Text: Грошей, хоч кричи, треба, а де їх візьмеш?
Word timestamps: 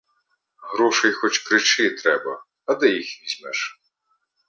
Грошей, 0.57 1.11
хоч 1.11 1.39
кричи, 1.39 1.89
треба, 1.89 2.43
а 2.65 2.75
де 2.75 2.89
їх 2.89 3.23
візьмеш? 3.23 3.81